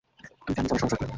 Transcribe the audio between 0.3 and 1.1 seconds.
তুই জানিস আমার সমস্যা কি।